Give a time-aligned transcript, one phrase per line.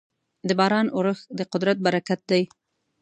[0.47, 2.43] د باران اورښت د قدرت برکت دی.